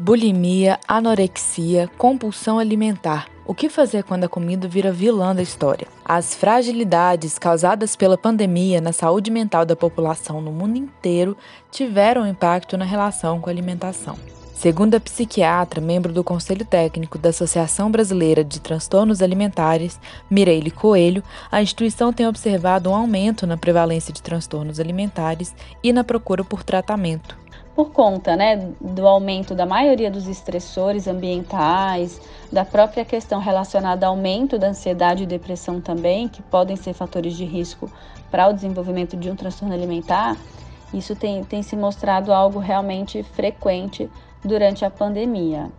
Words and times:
Bulimia, 0.00 0.78
anorexia, 0.86 1.90
compulsão 1.98 2.60
alimentar. 2.60 3.26
O 3.44 3.52
que 3.52 3.68
fazer 3.68 4.04
quando 4.04 4.22
a 4.22 4.28
comida 4.28 4.68
vira 4.68 4.92
vilã 4.92 5.34
da 5.34 5.42
história? 5.42 5.88
As 6.04 6.36
fragilidades 6.36 7.36
causadas 7.36 7.96
pela 7.96 8.16
pandemia 8.16 8.80
na 8.80 8.92
saúde 8.92 9.28
mental 9.28 9.66
da 9.66 9.74
população 9.74 10.40
no 10.40 10.52
mundo 10.52 10.76
inteiro 10.78 11.36
tiveram 11.68 12.28
impacto 12.28 12.76
na 12.76 12.84
relação 12.84 13.40
com 13.40 13.50
a 13.50 13.52
alimentação. 13.52 14.16
Segundo 14.54 14.94
a 14.94 15.00
psiquiatra, 15.00 15.80
membro 15.80 16.12
do 16.12 16.22
Conselho 16.22 16.64
Técnico 16.64 17.18
da 17.18 17.30
Associação 17.30 17.90
Brasileira 17.90 18.44
de 18.44 18.60
Transtornos 18.60 19.20
Alimentares, 19.20 19.98
Mireille 20.30 20.70
Coelho, 20.70 21.24
a 21.50 21.60
instituição 21.60 22.12
tem 22.12 22.26
observado 22.26 22.88
um 22.88 22.94
aumento 22.94 23.48
na 23.48 23.56
prevalência 23.56 24.12
de 24.12 24.22
transtornos 24.22 24.78
alimentares 24.78 25.52
e 25.82 25.92
na 25.92 26.04
procura 26.04 26.44
por 26.44 26.62
tratamento 26.62 27.36
por 27.78 27.92
conta 27.92 28.34
né, 28.34 28.56
do 28.80 29.06
aumento 29.06 29.54
da 29.54 29.64
maioria 29.64 30.10
dos 30.10 30.26
estressores 30.26 31.06
ambientais, 31.06 32.20
da 32.50 32.64
própria 32.64 33.04
questão 33.04 33.38
relacionada 33.38 34.04
ao 34.04 34.14
aumento 34.14 34.58
da 34.58 34.70
ansiedade 34.70 35.22
e 35.22 35.26
depressão 35.26 35.80
também, 35.80 36.26
que 36.26 36.42
podem 36.42 36.74
ser 36.74 36.92
fatores 36.92 37.36
de 37.36 37.44
risco 37.44 37.88
para 38.32 38.48
o 38.48 38.52
desenvolvimento 38.52 39.16
de 39.16 39.30
um 39.30 39.36
transtorno 39.36 39.72
alimentar, 39.72 40.36
isso 40.92 41.14
tem, 41.14 41.44
tem 41.44 41.62
se 41.62 41.76
mostrado 41.76 42.32
algo 42.32 42.58
realmente 42.58 43.22
frequente 43.22 44.10
durante 44.44 44.84
a 44.84 44.90
pandemia. 44.90 45.70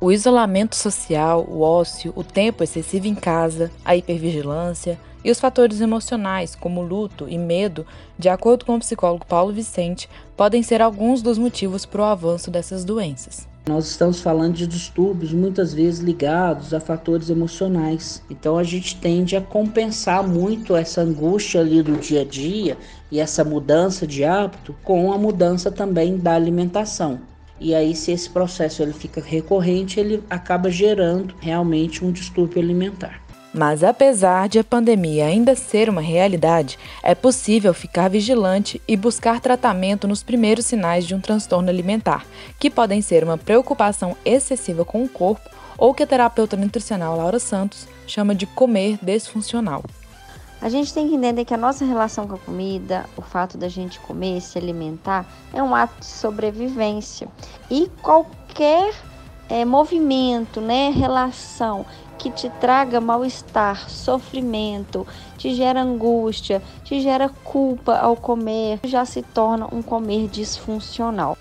O 0.00 0.10
isolamento 0.10 0.74
social, 0.74 1.46
o 1.48 1.60
ócio, 1.60 2.12
o 2.16 2.24
tempo 2.24 2.64
excessivo 2.64 3.06
em 3.06 3.14
casa, 3.14 3.70
a 3.84 3.94
hipervigilância, 3.94 4.98
e 5.26 5.30
os 5.32 5.40
fatores 5.40 5.80
emocionais, 5.80 6.54
como 6.54 6.80
luto 6.82 7.28
e 7.28 7.36
medo, 7.36 7.84
de 8.16 8.28
acordo 8.28 8.64
com 8.64 8.76
o 8.76 8.78
psicólogo 8.78 9.26
Paulo 9.26 9.52
Vicente, 9.52 10.08
podem 10.36 10.62
ser 10.62 10.80
alguns 10.80 11.20
dos 11.20 11.36
motivos 11.36 11.84
para 11.84 12.00
o 12.00 12.04
avanço 12.04 12.48
dessas 12.48 12.84
doenças. 12.84 13.48
Nós 13.68 13.88
estamos 13.88 14.20
falando 14.20 14.54
de 14.54 14.68
distúrbios 14.68 15.32
muitas 15.32 15.74
vezes 15.74 15.98
ligados 15.98 16.72
a 16.72 16.78
fatores 16.78 17.28
emocionais. 17.28 18.22
Então 18.30 18.56
a 18.56 18.62
gente 18.62 19.00
tende 19.00 19.34
a 19.34 19.40
compensar 19.40 20.22
muito 20.22 20.76
essa 20.76 21.00
angústia 21.00 21.60
ali 21.60 21.82
do 21.82 21.96
dia 21.96 22.20
a 22.20 22.24
dia 22.24 22.78
e 23.10 23.18
essa 23.18 23.42
mudança 23.42 24.06
de 24.06 24.22
hábito 24.22 24.76
com 24.84 25.12
a 25.12 25.18
mudança 25.18 25.72
também 25.72 26.16
da 26.16 26.34
alimentação. 26.36 27.18
E 27.58 27.74
aí 27.74 27.96
se 27.96 28.12
esse 28.12 28.30
processo 28.30 28.80
ele 28.80 28.92
fica 28.92 29.20
recorrente, 29.20 29.98
ele 29.98 30.22
acaba 30.30 30.70
gerando 30.70 31.34
realmente 31.40 32.04
um 32.04 32.12
distúrbio 32.12 32.62
alimentar. 32.62 33.25
Mas 33.56 33.82
apesar 33.82 34.50
de 34.50 34.58
a 34.58 34.64
pandemia 34.64 35.24
ainda 35.24 35.56
ser 35.56 35.88
uma 35.88 36.02
realidade, 36.02 36.78
é 37.02 37.14
possível 37.14 37.72
ficar 37.72 38.10
vigilante 38.10 38.82
e 38.86 38.94
buscar 38.98 39.40
tratamento 39.40 40.06
nos 40.06 40.22
primeiros 40.22 40.66
sinais 40.66 41.06
de 41.06 41.14
um 41.14 41.20
transtorno 41.20 41.70
alimentar, 41.70 42.26
que 42.60 42.68
podem 42.68 43.00
ser 43.00 43.24
uma 43.24 43.38
preocupação 43.38 44.14
excessiva 44.26 44.84
com 44.84 45.02
o 45.02 45.08
corpo 45.08 45.48
ou 45.78 45.94
que 45.94 46.02
a 46.02 46.06
terapeuta 46.06 46.54
nutricional 46.54 47.16
Laura 47.16 47.38
Santos 47.38 47.88
chama 48.06 48.34
de 48.34 48.44
comer 48.44 48.98
desfuncional. 49.00 49.82
A 50.60 50.68
gente 50.68 50.92
tem 50.92 51.08
que 51.08 51.14
entender 51.14 51.46
que 51.46 51.54
a 51.54 51.58
nossa 51.58 51.82
relação 51.82 52.28
com 52.28 52.34
a 52.34 52.38
comida, 52.38 53.06
o 53.16 53.22
fato 53.22 53.56
da 53.56 53.68
gente 53.68 53.98
comer, 54.00 54.42
se 54.42 54.58
alimentar, 54.58 55.24
é 55.54 55.62
um 55.62 55.74
ato 55.74 56.00
de 56.00 56.06
sobrevivência. 56.06 57.26
E 57.70 57.90
qualquer 58.02 58.94
é, 59.48 59.64
movimento, 59.64 60.60
né, 60.60 60.90
relação 60.90 61.84
que 62.18 62.30
te 62.30 62.48
traga 62.60 63.00
mal-estar, 63.00 63.88
sofrimento, 63.90 65.06
te 65.36 65.54
gera 65.54 65.82
angústia, 65.82 66.62
te 66.82 67.00
gera 67.00 67.28
culpa 67.28 67.98
ao 67.98 68.16
comer, 68.16 68.80
já 68.84 69.04
se 69.04 69.22
torna 69.22 69.68
um 69.72 69.82
comer 69.82 70.28
disfuncional. 70.28 71.36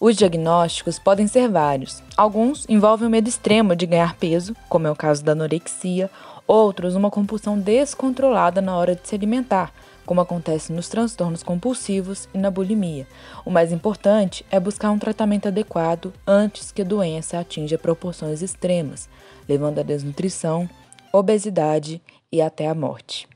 Os 0.00 0.14
diagnósticos 0.14 0.96
podem 0.96 1.26
ser 1.26 1.48
vários. 1.48 2.04
Alguns 2.16 2.64
envolvem 2.68 3.08
o 3.08 3.10
medo 3.10 3.28
extremo 3.28 3.74
de 3.74 3.84
ganhar 3.84 4.14
peso, 4.14 4.54
como 4.68 4.86
é 4.86 4.90
o 4.92 4.94
caso 4.94 5.24
da 5.24 5.32
anorexia, 5.32 6.08
outros 6.46 6.94
uma 6.94 7.10
compulsão 7.10 7.58
descontrolada 7.58 8.62
na 8.62 8.76
hora 8.76 8.94
de 8.94 9.08
se 9.08 9.16
alimentar, 9.16 9.72
como 10.06 10.20
acontece 10.20 10.72
nos 10.72 10.88
transtornos 10.88 11.42
compulsivos 11.42 12.28
e 12.32 12.38
na 12.38 12.48
bulimia. 12.48 13.08
O 13.44 13.50
mais 13.50 13.72
importante 13.72 14.46
é 14.52 14.60
buscar 14.60 14.92
um 14.92 15.00
tratamento 15.00 15.48
adequado 15.48 16.12
antes 16.24 16.70
que 16.70 16.82
a 16.82 16.84
doença 16.84 17.36
atinja 17.36 17.76
proporções 17.76 18.40
extremas, 18.40 19.08
levando 19.48 19.80
à 19.80 19.82
desnutrição, 19.82 20.70
obesidade 21.12 22.00
e 22.30 22.40
até 22.40 22.68
a 22.68 22.74
morte. 22.74 23.26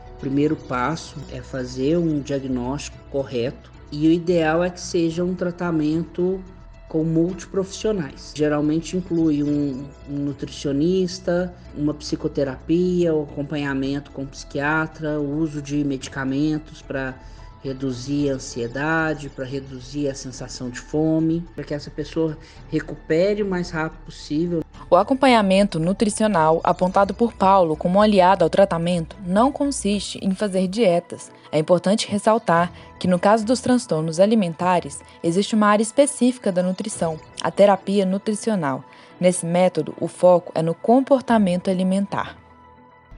O 0.00 0.20
primeiro 0.20 0.56
passo 0.56 1.16
é 1.30 1.42
fazer 1.42 1.98
um 1.98 2.18
diagnóstico 2.18 2.96
correto 3.10 3.77
e 3.90 4.06
o 4.08 4.10
ideal 4.10 4.62
é 4.62 4.70
que 4.70 4.80
seja 4.80 5.24
um 5.24 5.34
tratamento 5.34 6.42
com 6.88 7.04
multiprofissionais. 7.04 8.32
Geralmente 8.34 8.96
inclui 8.96 9.42
um, 9.42 9.84
um 10.08 10.14
nutricionista, 10.14 11.54
uma 11.76 11.92
psicoterapia, 11.92 13.14
o 13.14 13.24
acompanhamento 13.24 14.10
com 14.10 14.24
psiquiatra, 14.26 15.20
o 15.20 15.38
uso 15.38 15.60
de 15.60 15.84
medicamentos 15.84 16.80
para 16.80 17.14
reduzir 17.62 18.30
a 18.30 18.34
ansiedade, 18.34 19.28
para 19.28 19.44
reduzir 19.44 20.08
a 20.08 20.14
sensação 20.14 20.70
de 20.70 20.80
fome, 20.80 21.44
para 21.54 21.64
que 21.64 21.74
essa 21.74 21.90
pessoa 21.90 22.38
recupere 22.70 23.42
o 23.42 23.46
mais 23.46 23.70
rápido 23.70 24.00
possível. 24.04 24.62
O 24.90 24.96
acompanhamento 24.96 25.78
nutricional 25.78 26.62
apontado 26.64 27.12
por 27.12 27.34
Paulo 27.34 27.76
como 27.76 28.00
aliado 28.00 28.42
ao 28.42 28.48
tratamento 28.48 29.16
não 29.26 29.52
consiste 29.52 30.18
em 30.22 30.34
fazer 30.34 30.66
dietas. 30.66 31.30
É 31.52 31.58
importante 31.58 32.08
ressaltar 32.08 32.72
que, 32.98 33.06
no 33.06 33.18
caso 33.18 33.44
dos 33.44 33.60
transtornos 33.60 34.18
alimentares, 34.18 35.02
existe 35.22 35.54
uma 35.54 35.66
área 35.66 35.82
específica 35.82 36.50
da 36.50 36.62
nutrição, 36.62 37.20
a 37.42 37.50
terapia 37.50 38.06
nutricional. 38.06 38.82
Nesse 39.20 39.44
método, 39.44 39.94
o 40.00 40.08
foco 40.08 40.52
é 40.54 40.62
no 40.62 40.74
comportamento 40.74 41.68
alimentar. 41.68 42.47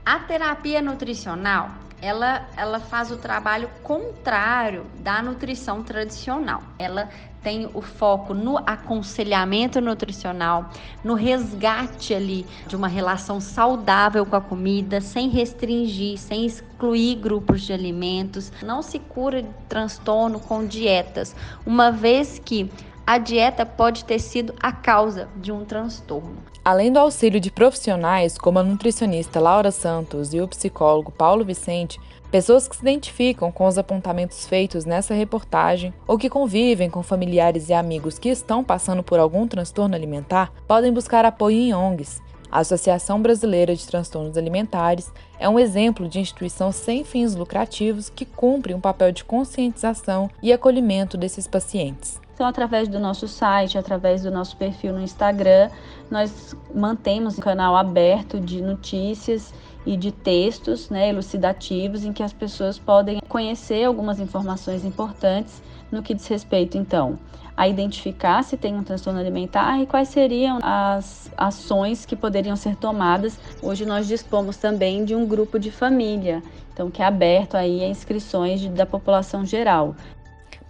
A 0.05 0.19
terapia 0.21 0.81
nutricional 0.83 1.71
ela, 2.03 2.49
ela 2.57 2.81
faz 2.81 3.11
o 3.11 3.17
trabalho 3.17 3.69
contrário 3.83 4.87
da 5.01 5.23
nutrição 5.23 5.83
tradicional. 5.83 6.63
Ela 6.79 7.11
tem 7.43 7.71
o 7.73 7.81
foco 7.81 8.35
no 8.35 8.59
aconselhamento 8.59 9.81
nutricional, 9.81 10.71
no 11.03 11.15
resgate 11.15 12.15
ali 12.15 12.47
de 12.67 12.77
uma 12.77 12.89
relação 12.89 13.41
saudável 13.41 14.27
com 14.27 14.37
a 14.37 14.41
comida, 14.41 15.01
sem 15.01 15.29
restringir, 15.29 16.19
sem 16.19 16.45
excluir 16.45 17.17
grupos 17.17 17.63
de 17.63 17.73
alimentos. 17.73 18.53
Não 18.63 18.83
se 18.83 18.99
cura 18.99 19.43
de 19.43 19.49
transtorno 19.69 20.39
com 20.39 20.67
dietas, 20.67 21.35
uma 21.65 21.91
vez 21.91 22.39
que 22.39 22.71
a 23.11 23.19
dieta 23.19 23.67
pode 23.67 24.05
ter 24.05 24.21
sido 24.21 24.55
a 24.63 24.71
causa 24.71 25.29
de 25.35 25.51
um 25.51 25.65
transtorno. 25.65 26.37
Além 26.65 26.93
do 26.93 27.01
auxílio 27.01 27.41
de 27.41 27.51
profissionais 27.51 28.39
como 28.39 28.61
a 28.61 28.63
nutricionista 28.63 29.41
Laura 29.41 29.73
Santos 29.73 30.33
e 30.33 30.41
o 30.41 30.47
psicólogo 30.47 31.11
Paulo 31.11 31.45
Vicente, 31.45 31.99
pessoas 32.31 32.69
que 32.69 32.77
se 32.77 32.83
identificam 32.83 33.51
com 33.51 33.67
os 33.67 33.77
apontamentos 33.77 34.47
feitos 34.47 34.85
nessa 34.85 35.13
reportagem 35.13 35.93
ou 36.07 36.17
que 36.17 36.31
convivem 36.31 36.89
com 36.89 37.03
familiares 37.03 37.69
e 37.69 37.73
amigos 37.75 38.17
que 38.17 38.29
estão 38.29 38.63
passando 38.63 39.03
por 39.03 39.19
algum 39.19 39.45
transtorno 39.49 39.97
alimentar 39.97 40.53
podem 40.69 40.93
buscar 40.93 41.25
apoio 41.25 41.57
em 41.57 41.75
ONGs. 41.75 42.23
A 42.49 42.61
Associação 42.61 43.21
Brasileira 43.21 43.75
de 43.75 43.85
Transtornos 43.89 44.37
Alimentares 44.37 45.13
é 45.37 45.49
um 45.49 45.59
exemplo 45.59 46.09
de 46.09 46.21
instituição 46.21 46.71
sem 46.71 47.03
fins 47.03 47.35
lucrativos 47.35 48.09
que 48.09 48.25
cumpre 48.25 48.73
um 48.73 48.81
papel 48.81 49.11
de 49.11 49.25
conscientização 49.25 50.31
e 50.41 50.53
acolhimento 50.53 51.17
desses 51.17 51.49
pacientes. 51.49 52.21
Então, 52.41 52.49
através 52.49 52.89
do 52.89 52.99
nosso 52.99 53.29
site, 53.29 53.77
através 53.77 54.23
do 54.23 54.31
nosso 54.31 54.57
perfil 54.57 54.95
no 54.95 55.03
Instagram, 55.03 55.69
nós 56.11 56.57
mantemos 56.75 57.39
um 57.39 57.43
canal 57.43 57.77
aberto 57.77 58.41
de 58.41 58.63
notícias 58.63 59.53
e 59.85 59.95
de 59.95 60.11
textos 60.11 60.89
né, 60.89 61.11
elucidativos 61.11 62.03
em 62.03 62.15
que 62.15 62.23
as 62.23 62.33
pessoas 62.33 62.79
podem 62.79 63.21
conhecer 63.29 63.85
algumas 63.85 64.19
informações 64.19 64.87
importantes 64.87 65.63
no 65.93 66.03
que 66.03 66.15
diz 66.15 66.27
respeito, 66.29 66.79
então, 66.79 67.19
a 67.55 67.69
identificar 67.69 68.43
se 68.43 68.57
tem 68.57 68.75
um 68.75 68.83
transtorno 68.83 69.21
alimentar 69.21 69.79
e 69.83 69.87
quais 69.87 70.09
seriam 70.09 70.61
as 70.63 71.31
ações 71.37 72.07
que 72.07 72.17
poderiam 72.17 72.57
ser 72.57 72.75
tomadas. 72.75 73.39
Hoje 73.61 73.85
nós 73.85 74.09
dispomos 74.09 74.57
também 74.57 75.05
de 75.05 75.15
um 75.15 75.27
grupo 75.27 75.59
de 75.59 75.71
família, 75.71 76.43
então 76.73 76.91
que 76.91 77.03
é 77.03 77.05
aberto 77.05 77.55
aí 77.55 77.85
a 77.85 77.89
inscrições 77.89 78.61
de, 78.61 78.71
da 78.71 78.87
população 78.87 79.45
geral. 79.45 79.95